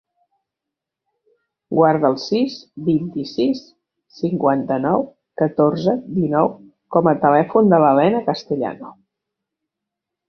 Guarda 1.79 2.09
el 2.13 2.17
sis, 2.23 2.55
vint-i-sis, 2.87 3.61
cinquanta-nou, 4.21 5.05
catorze, 5.43 5.95
dinou 6.17 6.53
com 6.97 7.11
a 7.13 7.17
telèfon 7.27 7.71
de 7.77 7.81
l'Elena 7.85 8.27
Castellano. 8.33 8.91